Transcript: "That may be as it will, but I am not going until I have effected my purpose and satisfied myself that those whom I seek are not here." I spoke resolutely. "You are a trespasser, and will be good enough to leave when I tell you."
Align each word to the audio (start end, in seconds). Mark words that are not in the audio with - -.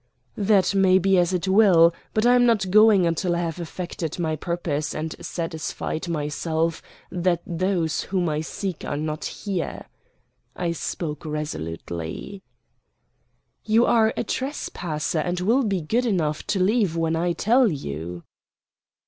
"That 0.37 0.73
may 0.73 0.97
be 0.97 1.19
as 1.19 1.31
it 1.31 1.47
will, 1.47 1.93
but 2.15 2.25
I 2.25 2.33
am 2.33 2.43
not 2.43 2.71
going 2.71 3.05
until 3.05 3.35
I 3.35 3.41
have 3.41 3.59
effected 3.59 4.17
my 4.17 4.35
purpose 4.35 4.95
and 4.95 5.15
satisfied 5.23 6.07
myself 6.07 6.81
that 7.11 7.43
those 7.45 8.01
whom 8.05 8.27
I 8.27 8.41
seek 8.41 8.83
are 8.83 8.97
not 8.97 9.25
here." 9.25 9.85
I 10.55 10.71
spoke 10.71 11.23
resolutely. 11.23 12.41
"You 13.63 13.85
are 13.85 14.11
a 14.17 14.23
trespasser, 14.23 15.19
and 15.19 15.39
will 15.39 15.61
be 15.61 15.81
good 15.81 16.07
enough 16.07 16.47
to 16.47 16.59
leave 16.59 16.97
when 16.97 17.15
I 17.15 17.33
tell 17.33 17.67
you." 17.71 18.23